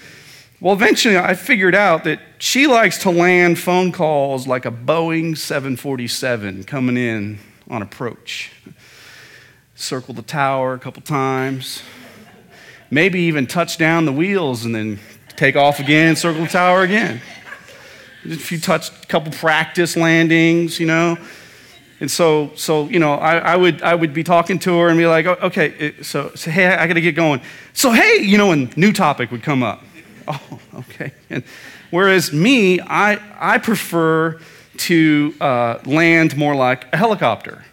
[0.61, 5.37] well, eventually I figured out that she likes to land phone calls like a Boeing
[5.37, 7.39] 747 coming in
[7.69, 8.51] on approach.
[9.75, 11.81] Circle the tower a couple times,
[12.89, 14.99] maybe even touch down the wheels and then
[15.39, 17.21] take off again, circle the tower again.
[18.25, 21.17] If you touch, a couple practice landings, you know.
[22.01, 24.97] And so, so you know, I, I, would, I would be talking to her and
[24.97, 27.41] be like, okay, so, so hey, I got to get going.
[27.73, 29.83] So, hey, you know, a new topic would come up.
[30.31, 31.11] Oh, okay.
[31.31, 31.43] And
[31.89, 34.39] whereas me, I, I prefer
[34.77, 37.65] to uh, land more like a helicopter.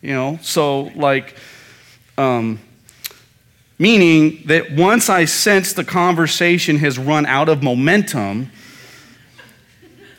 [0.00, 1.36] You know, so like,
[2.16, 2.58] um,
[3.78, 8.50] meaning that once I sense the conversation has run out of momentum,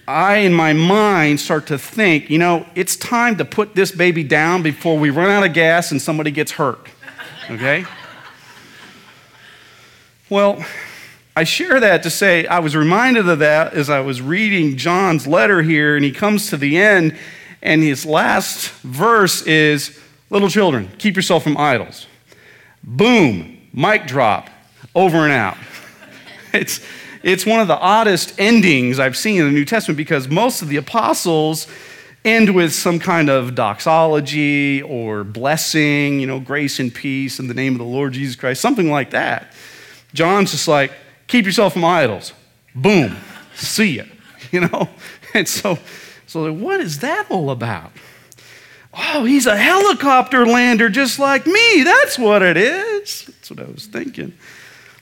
[0.07, 4.23] I, in my mind, start to think, you know, it's time to put this baby
[4.23, 6.87] down before we run out of gas and somebody gets hurt.
[7.49, 7.85] Okay?
[10.29, 10.63] Well,
[11.35, 15.27] I share that to say I was reminded of that as I was reading John's
[15.27, 17.17] letter here, and he comes to the end,
[17.61, 22.05] and his last verse is Little children, keep yourself from idols.
[22.83, 24.49] Boom, mic drop,
[24.95, 25.57] over and out.
[26.51, 26.83] It's,
[27.21, 30.67] it's one of the oddest endings I've seen in the New Testament because most of
[30.67, 31.67] the apostles
[32.25, 37.53] end with some kind of doxology or blessing, you know, grace and peace in the
[37.53, 39.53] name of the Lord Jesus Christ, something like that.
[40.13, 40.91] John's just like,
[41.27, 42.33] keep yourself from idols.
[42.75, 43.15] Boom,
[43.53, 44.03] see ya,
[44.51, 44.89] you know?
[45.33, 45.77] And so,
[46.25, 47.91] so what is that all about?
[48.93, 51.83] Oh, he's a helicopter lander just like me.
[51.83, 53.25] That's what it is.
[53.25, 54.33] That's what I was thinking.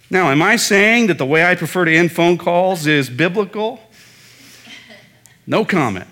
[0.10, 3.80] Now, am I saying that the way I prefer to end phone calls is biblical?
[5.46, 6.08] No comment.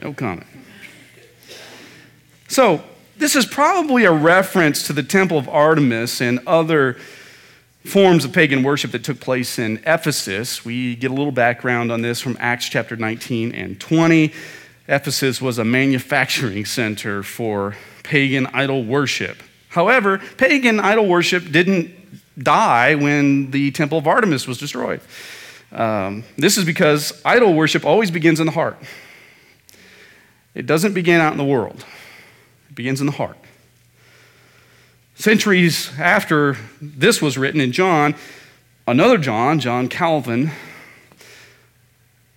[0.00, 0.46] No comment.
[2.48, 2.82] So,
[3.16, 6.98] this is probably a reference to the temple of Artemis and other
[7.84, 10.64] forms of pagan worship that took place in Ephesus.
[10.64, 14.32] We get a little background on this from Acts chapter 19 and 20.
[14.86, 19.42] Ephesus was a manufacturing center for pagan idol worship.
[19.70, 21.90] However, pagan idol worship didn't
[22.38, 25.00] die when the temple of Artemis was destroyed.
[25.72, 28.76] Um, this is because idol worship always begins in the heart.
[30.54, 31.84] It doesn't begin out in the world,
[32.68, 33.38] it begins in the heart.
[35.16, 38.14] Centuries after this was written in John,
[38.86, 40.50] another John, John Calvin,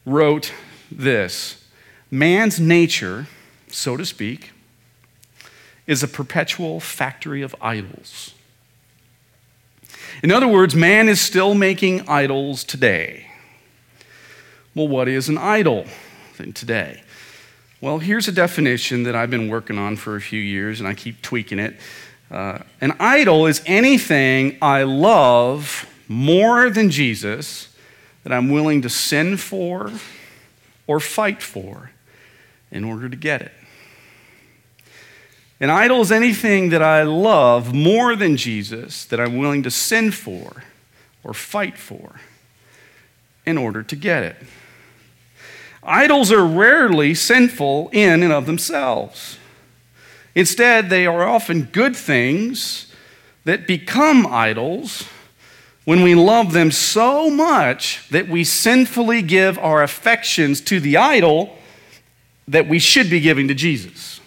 [0.06, 0.54] wrote
[0.90, 1.67] this
[2.10, 3.28] Man's nature,
[3.70, 4.52] so to speak,
[5.86, 8.34] is a perpetual factory of idols.
[10.24, 13.28] In other words, man is still making idols today.
[14.74, 15.86] Well, what is an idol
[16.54, 17.02] today?
[17.82, 20.94] Well, here's a definition that I've been working on for a few years, and I
[20.94, 21.76] keep tweaking it.
[22.32, 27.70] Uh, an idol is anything I love more than Jesus
[28.24, 29.92] that I'm willing to sin for
[30.88, 31.92] or fight for
[32.72, 33.52] in order to get it.
[35.60, 40.12] An idol is anything that I love more than Jesus that I'm willing to sin
[40.12, 40.64] for
[41.24, 42.20] or fight for
[43.46, 44.36] in order to get it.
[45.82, 49.38] Idols are rarely sinful in and of themselves.
[50.36, 52.94] Instead, they are often good things
[53.46, 55.08] that become idols
[55.86, 61.57] when we love them so much that we sinfully give our affections to the idol
[62.48, 64.20] that we should be giving to Jesus.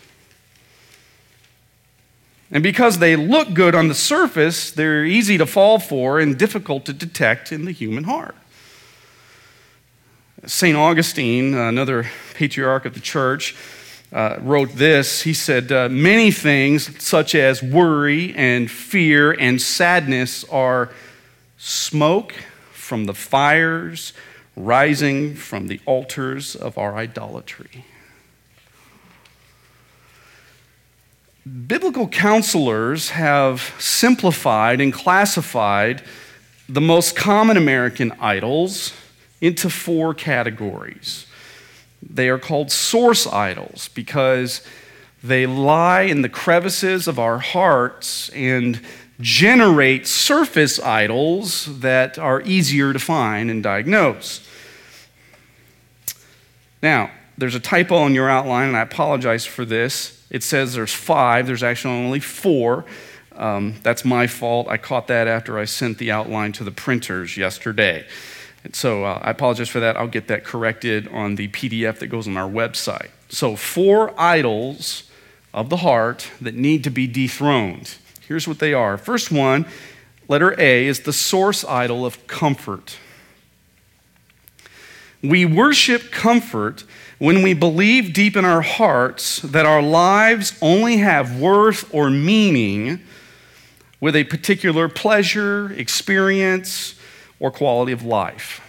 [2.51, 6.85] And because they look good on the surface, they're easy to fall for and difficult
[6.87, 8.35] to detect in the human heart.
[10.47, 10.77] St.
[10.77, 13.55] Augustine, another patriarch of the church,
[14.12, 15.23] uh, wrote this.
[15.23, 20.91] He said, uh, Many things, such as worry and fear and sadness, are
[21.59, 22.33] smoke
[22.73, 24.12] from the fires
[24.57, 27.85] rising from the altars of our idolatry.
[31.51, 36.03] Biblical counselors have simplified and classified
[36.68, 38.92] the most common American idols
[39.40, 41.26] into four categories.
[42.03, 44.62] They are called source idols because
[45.24, 48.80] they lie in the crevices of our hearts and
[49.20, 54.46] generate surface idols that are easier to find and diagnose.
[56.82, 60.20] Now, there's a typo in your outline, and I apologize for this.
[60.31, 62.85] It says there's five, there's actually only four.
[63.35, 64.68] Um, that's my fault.
[64.68, 68.07] I caught that after I sent the outline to the printers yesterday.
[68.64, 69.97] And so uh, I apologize for that.
[69.97, 73.09] I'll get that corrected on the PDF that goes on our website.
[73.28, 75.05] So, four idols
[75.55, 77.97] of the heart that need to be dethroned.
[78.26, 78.99] Here's what they are.
[78.99, 79.66] First one,
[80.28, 82.97] letter A, is the source idol of comfort.
[85.22, 86.85] We worship comfort
[87.21, 92.99] when we believe deep in our hearts that our lives only have worth or meaning
[94.01, 96.95] with a particular pleasure, experience,
[97.39, 98.62] or quality of life.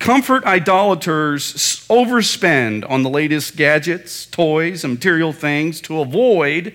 [0.00, 1.54] Comfort idolaters
[1.88, 6.74] overspend on the latest gadgets, toys, and material things to avoid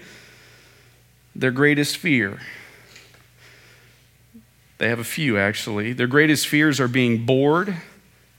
[1.35, 2.39] their greatest fear.
[4.77, 5.91] They have a few, actually.
[5.91, 7.75] Their greatest fears are being bored,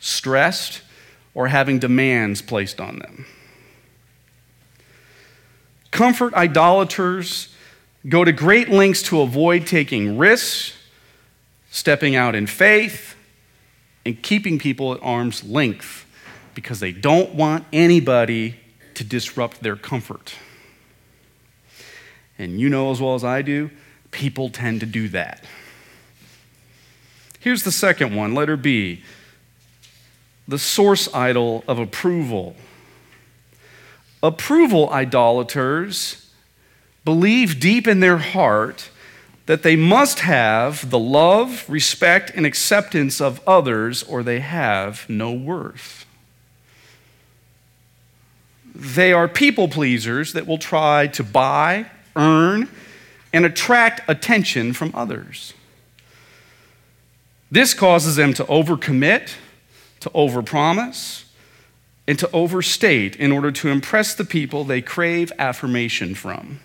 [0.01, 0.80] stressed,
[1.34, 3.26] or having demands placed on them.
[5.90, 7.54] Comfort idolaters
[8.08, 10.74] go to great lengths to avoid taking risks
[11.72, 13.16] stepping out in faith,
[14.04, 16.04] and keeping people at arm's length
[16.54, 18.54] because they don't want anybody
[18.94, 20.34] to disrupt their comfort.
[22.38, 23.70] And you know as well as I do,
[24.10, 25.44] people tend to do that.
[27.40, 29.02] Here's the second one, letter B
[30.53, 32.55] the source idol of approval.
[34.22, 36.30] Approval idolaters
[37.07, 38.90] believe deep in their heart
[39.46, 45.32] that they must have the love, respect, and acceptance of others, or they have no
[45.32, 46.05] worth.
[48.74, 52.68] They are people pleasers that will try to buy, earn,
[53.32, 55.55] and attract attention from others.
[57.50, 59.32] This causes them to overcommit,
[60.03, 61.24] to overpromise,
[62.07, 66.61] and to overstate in order to impress the people they crave affirmation from.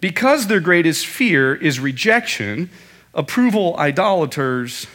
[0.00, 2.68] Because their greatest fear is rejection,
[3.14, 4.86] approval idolaters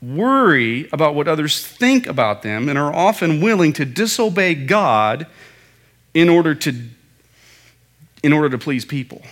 [0.00, 5.26] worry about what others think about them and are often willing to disobey God
[6.14, 6.74] in order to,
[8.22, 9.22] in order to please people.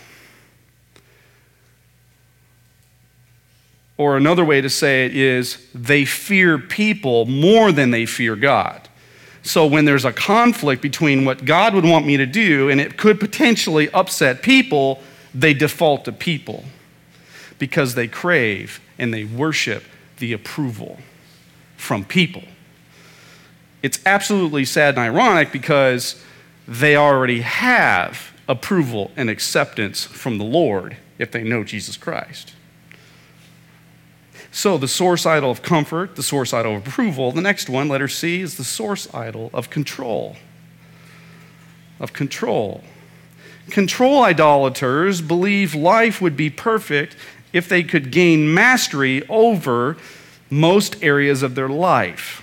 [3.99, 8.87] Or another way to say it is they fear people more than they fear God.
[9.43, 12.97] So when there's a conflict between what God would want me to do and it
[12.97, 15.01] could potentially upset people,
[15.35, 16.63] they default to people
[17.57, 19.83] because they crave and they worship
[20.19, 20.97] the approval
[21.75, 22.43] from people.
[23.83, 26.23] It's absolutely sad and ironic because
[26.69, 32.53] they already have approval and acceptance from the Lord if they know Jesus Christ.
[34.51, 37.31] So, the source idol of comfort, the source idol of approval.
[37.31, 40.37] The next one, letter C, is the source idol of control.
[41.99, 42.83] Of control.
[43.69, 47.15] Control idolaters believe life would be perfect
[47.53, 49.97] if they could gain mastery over
[50.49, 52.41] most areas of their life.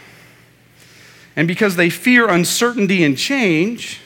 [1.34, 4.00] And because they fear uncertainty and change,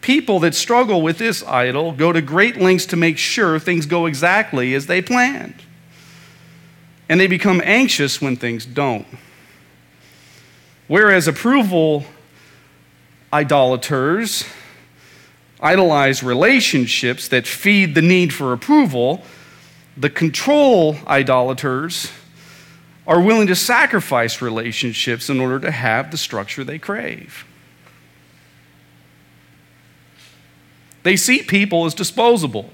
[0.00, 4.06] people that struggle with this idol go to great lengths to make sure things go
[4.06, 5.62] exactly as they planned
[7.10, 9.06] and they become anxious when things don't.
[10.86, 12.04] Whereas approval
[13.32, 14.44] idolaters
[15.60, 19.22] idolize relationships that feed the need for approval,
[19.96, 22.12] the control idolaters
[23.08, 27.44] are willing to sacrifice relationships in order to have the structure they crave.
[31.02, 32.70] They see people as disposable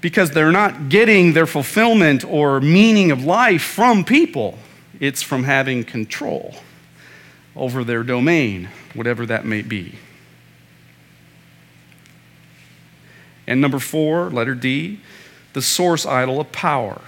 [0.00, 4.58] because they're not getting their fulfillment or meaning of life from people.
[5.00, 6.54] It's from having control
[7.54, 9.94] over their domain, whatever that may be.
[13.46, 15.00] And number four, letter D,
[15.52, 17.00] the source idol of power.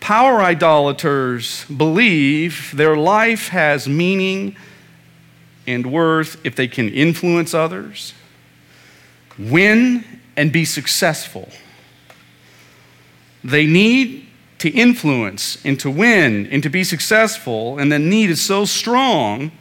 [0.00, 4.56] Power idolaters believe their life has meaning
[5.66, 8.12] and worth if they can influence others,
[9.38, 10.04] win
[10.36, 11.48] and be successful.
[13.42, 14.26] They need
[14.58, 19.52] to influence and to win and to be successful, and the need is so strong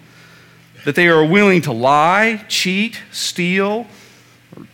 [0.85, 3.87] that they are willing to lie, cheat, steal,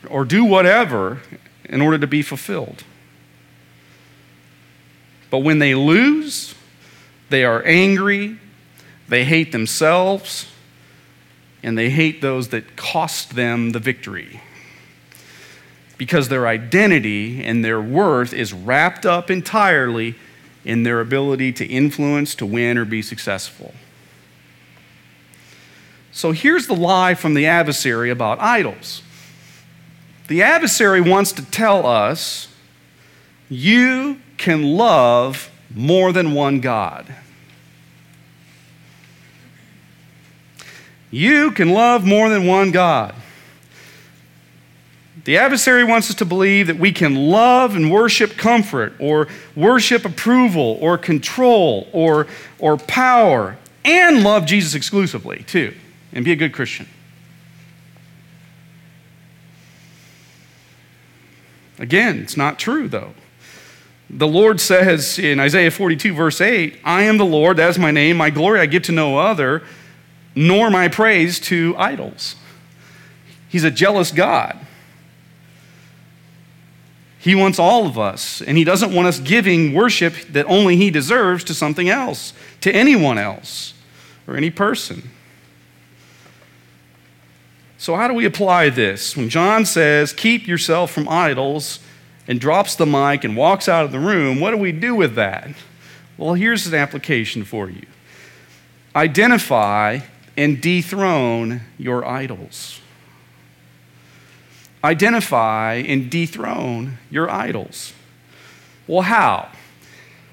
[0.10, 1.22] or, do whatever
[1.66, 2.84] in order to be fulfilled.
[5.32, 6.54] But when they lose,
[7.30, 8.38] they are angry,
[9.08, 10.52] they hate themselves,
[11.64, 14.42] and they hate those that cost them the victory
[16.02, 20.16] because their identity and their worth is wrapped up entirely
[20.66, 23.72] in their ability to influence, to win, or be successful.
[26.12, 29.04] So here's the lie from the adversary about idols.
[30.28, 32.48] The adversary wants to tell us
[33.48, 37.14] you can love more than one God.
[41.12, 43.14] You can love more than one God.
[45.24, 50.04] The adversary wants us to believe that we can love and worship comfort or worship
[50.04, 55.76] approval or control or, or power and love Jesus exclusively, too,
[56.12, 56.88] and be a good Christian.
[61.78, 63.14] Again, it's not true, though.
[64.10, 67.92] The Lord says in Isaiah 42, verse 8, I am the Lord, that is my
[67.92, 69.64] name, my glory I give to no other,
[70.36, 72.36] nor my praise to idols.
[73.48, 74.58] He's a jealous God.
[77.22, 80.90] He wants all of us, and He doesn't want us giving worship that only He
[80.90, 83.76] deserves to something else, to anyone else,
[84.28, 85.10] or any person.
[87.78, 89.16] So, how do we apply this?
[89.16, 91.80] When John says, keep yourself from idols,
[92.28, 95.16] and drops the mic and walks out of the room, what do we do with
[95.16, 95.50] that?
[96.18, 97.86] Well, here's an application for you
[98.96, 100.00] identify
[100.36, 102.81] and dethrone your idols
[104.84, 107.94] identify and dethrone your idols.
[108.88, 109.50] Well, how?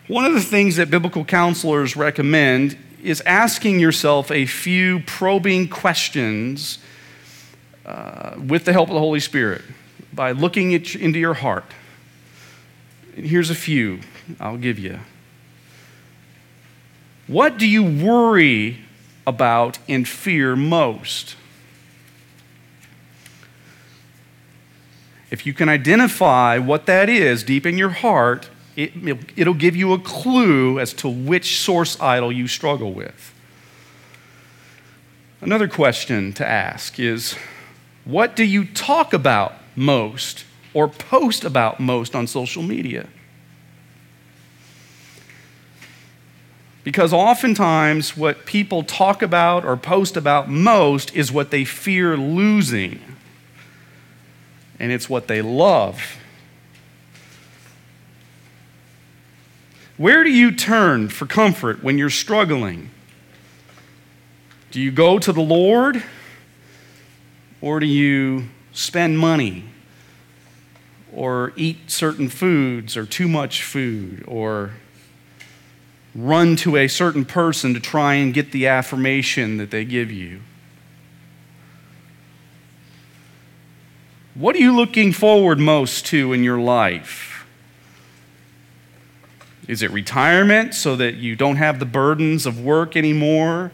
[0.07, 6.79] One of the things that biblical counselors recommend is asking yourself a few probing questions
[7.85, 9.63] uh, with the help of the Holy Spirit
[10.13, 11.65] by looking at, into your heart.
[13.17, 14.01] And here's a few
[14.41, 14.99] I'll give you.
[17.27, 18.79] What do you worry
[19.27, 21.37] about and fear most?
[25.31, 28.93] If you can identify what that is deep in your heart, it,
[29.37, 33.35] it'll give you a clue as to which source idol you struggle with.
[35.41, 37.37] Another question to ask is
[38.05, 43.09] what do you talk about most or post about most on social media?
[46.85, 52.99] Because oftentimes, what people talk about or post about most is what they fear losing,
[54.81, 56.01] and it's what they love.
[59.97, 62.91] Where do you turn for comfort when you're struggling?
[64.71, 66.03] Do you go to the Lord
[67.61, 69.65] or do you spend money
[71.13, 74.75] or eat certain foods or too much food or
[76.15, 80.41] run to a certain person to try and get the affirmation that they give you?
[84.39, 87.45] What are you looking forward most to in your life?
[89.67, 93.73] Is it retirement so that you don't have the burdens of work anymore?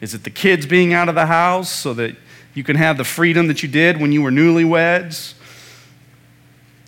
[0.00, 2.14] Is it the kids being out of the house so that
[2.54, 5.34] you can have the freedom that you did when you were newlyweds?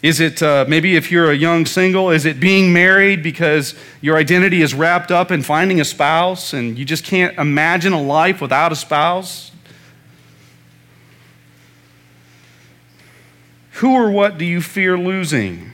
[0.04, 4.16] Is it uh, maybe if you're a young single, is it being married because your
[4.16, 8.40] identity is wrapped up in finding a spouse and you just can't imagine a life
[8.40, 9.50] without a spouse?
[13.76, 15.72] Who or what do you fear losing?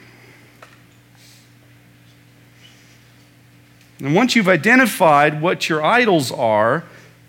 [4.01, 6.83] And once you've identified what your idols are,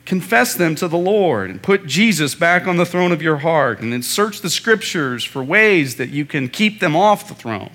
[0.06, 3.82] confess them to the Lord and put Jesus back on the throne of your heart
[3.82, 7.70] and then search the scriptures for ways that you can keep them off the throne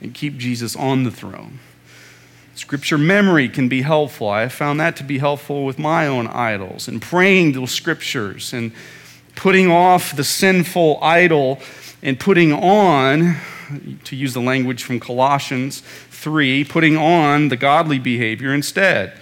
[0.00, 1.58] and keep Jesus on the throne.
[2.54, 4.28] Scripture memory can be helpful.
[4.28, 8.52] I have found that to be helpful with my own idols and praying the scriptures
[8.52, 8.70] and
[9.34, 11.60] putting off the sinful idol
[12.02, 13.36] and putting on,
[14.04, 19.18] to use the language from Colossians 3, putting on the godly behavior instead.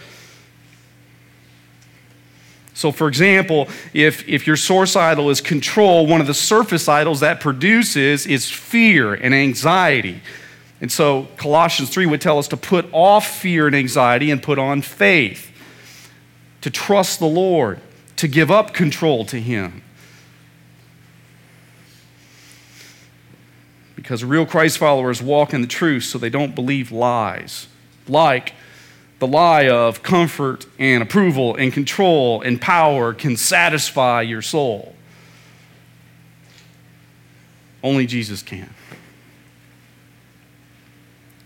[2.75, 7.21] So, for example, if, if your source idol is control, one of the surface idols
[7.21, 10.21] that produces is fear and anxiety.
[10.81, 14.59] And so, Colossians 3 would tell us to put off fear and anxiety and put
[14.59, 15.53] on faith,
[16.63, 17.81] to trust the Lord,
[18.17, 19.83] to give up control to Him.
[24.05, 27.69] Because real Christ followers walk in the truth so they don't believe lies.
[28.07, 28.53] Like,
[29.19, 34.95] the lie of comfort and approval and control and power can satisfy your soul.
[37.83, 38.75] Only Jesus can.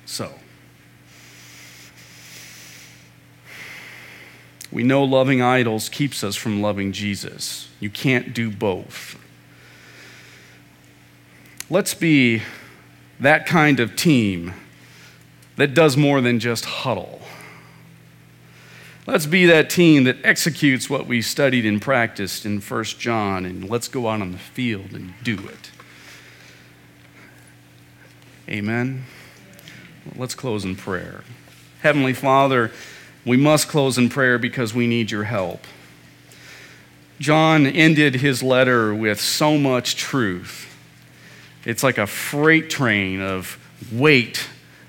[0.04, 0.32] So,
[4.72, 7.68] we know loving idols keeps us from loving Jesus.
[7.78, 9.16] You can't do both.
[11.70, 12.42] Let's be
[13.20, 14.54] that kind of team
[15.56, 17.20] that does more than just huddle.
[19.06, 23.68] Let's be that team that executes what we studied and practiced in 1 John, and
[23.68, 25.70] let's go out on the field and do it.
[28.48, 29.04] Amen.
[30.16, 31.22] Let's close in prayer.
[31.82, 32.70] Heavenly Father,
[33.26, 35.66] we must close in prayer because we need your help.
[37.18, 40.77] John ended his letter with so much truth.
[41.68, 43.58] It's like a freight train of
[43.92, 44.48] weight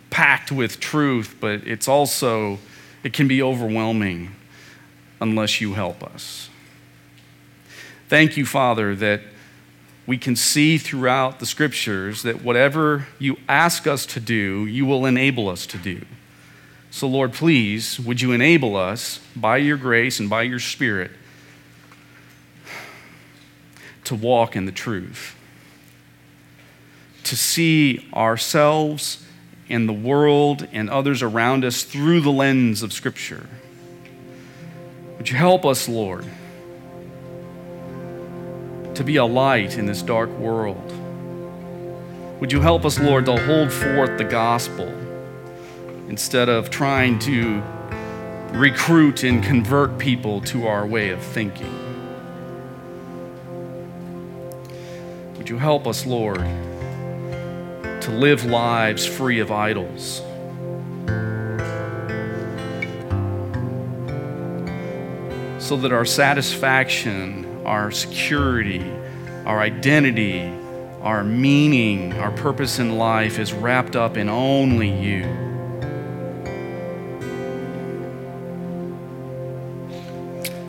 [0.09, 2.57] packed with truth, but it's also
[3.03, 4.33] it can be overwhelming
[5.19, 6.49] unless you help us.
[8.07, 9.19] Thank you, Father, that
[10.07, 15.05] we can see throughout the scriptures that whatever you ask us to do, you will
[15.05, 16.05] enable us to do.
[16.91, 21.11] So, Lord, please, would you enable us by your grace and by your Spirit
[24.05, 25.35] to walk in the truth,
[27.23, 29.25] to see ourselves
[29.69, 33.47] and the world and others around us through the lens of Scripture.
[35.17, 36.25] Would you help us, Lord,
[38.95, 40.93] to be a light in this dark world?
[42.39, 44.87] Would you help us, Lord, to hold forth the gospel
[46.07, 47.61] instead of trying to
[48.53, 51.73] recruit and convert people to our way of thinking?
[55.37, 56.41] Would you help us, Lord?
[58.01, 60.21] To live lives free of idols.
[65.59, 68.83] So that our satisfaction, our security,
[69.45, 70.51] our identity,
[71.01, 75.49] our meaning, our purpose in life is wrapped up in only you.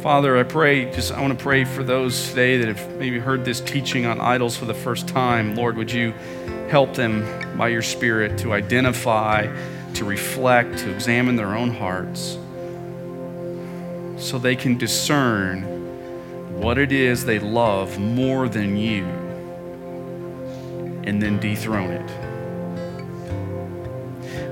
[0.02, 3.44] Father, I pray, just I want to pray for those today that have maybe heard
[3.44, 5.54] this teaching on idols for the first time.
[5.54, 6.14] Lord, would you
[6.70, 7.26] help them
[7.58, 9.46] by your Spirit to identify,
[9.94, 12.38] to reflect, to examine their own hearts
[14.16, 15.62] so they can discern
[16.60, 19.04] what it is they love more than you
[21.04, 22.10] and then dethrone it.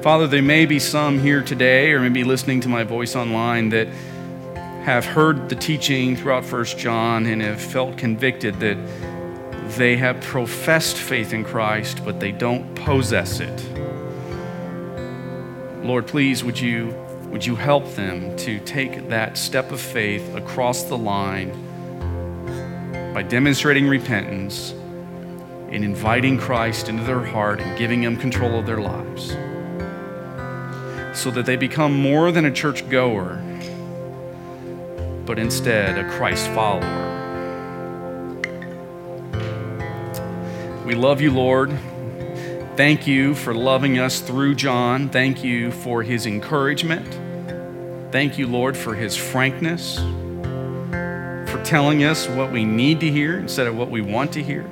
[0.02, 3.86] Father, there may be some here today or maybe listening to my voice online that
[4.84, 8.76] have heard the teaching throughout First John and have felt convicted that
[9.76, 13.64] they have professed faith in Christ, but they don't possess it.
[15.84, 16.94] Lord, please, would you,
[17.30, 21.50] would you help them to take that step of faith across the line
[23.14, 24.72] by demonstrating repentance
[25.70, 29.36] and inviting Christ into their heart and giving them control of their lives
[31.18, 33.42] so that they become more than a church goer,
[35.26, 37.07] but instead a Christ follower.
[40.88, 41.78] We love you, Lord.
[42.74, 45.10] Thank you for loving us through John.
[45.10, 47.06] Thank you for his encouragement.
[48.10, 49.98] Thank you, Lord, for his frankness,
[51.50, 54.62] for telling us what we need to hear instead of what we want to hear.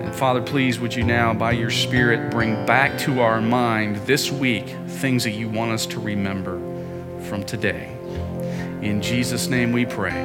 [0.00, 4.30] And Father, please, would you now, by your Spirit, bring back to our mind this
[4.30, 6.58] week things that you want us to remember
[7.28, 7.94] from today.
[8.80, 10.16] In Jesus' name we pray.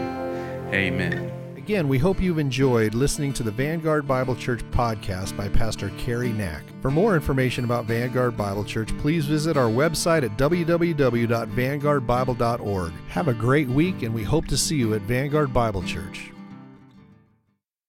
[0.72, 1.29] Amen.
[1.70, 6.30] Again, we hope you've enjoyed listening to the Vanguard Bible Church podcast by Pastor Cary
[6.30, 6.64] Knack.
[6.82, 12.92] For more information about Vanguard Bible Church, please visit our website at www.vanguardbible.org.
[13.10, 16.32] Have a great week, and we hope to see you at Vanguard Bible Church.